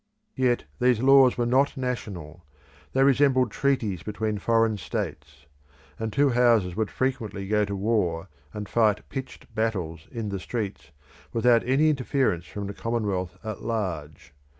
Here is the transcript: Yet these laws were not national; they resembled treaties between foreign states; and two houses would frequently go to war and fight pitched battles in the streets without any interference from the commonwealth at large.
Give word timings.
Yet 0.35 0.63
these 0.79 0.99
laws 1.03 1.37
were 1.37 1.45
not 1.45 1.77
national; 1.77 2.43
they 2.91 3.03
resembled 3.03 3.51
treaties 3.51 4.01
between 4.01 4.39
foreign 4.39 4.77
states; 4.77 5.45
and 5.99 6.11
two 6.11 6.29
houses 6.29 6.75
would 6.75 6.89
frequently 6.89 7.47
go 7.47 7.65
to 7.65 7.75
war 7.75 8.27
and 8.51 8.67
fight 8.67 9.07
pitched 9.09 9.53
battles 9.53 10.07
in 10.11 10.29
the 10.29 10.39
streets 10.39 10.89
without 11.33 11.61
any 11.67 11.91
interference 11.91 12.45
from 12.47 12.65
the 12.65 12.73
commonwealth 12.73 13.37
at 13.43 13.61
large. 13.61 14.33